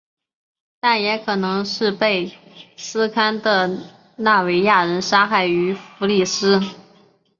[0.79, 2.35] 但也可能是被
[2.75, 3.83] 斯堪的
[4.15, 6.59] 纳维亚人杀害于福里斯。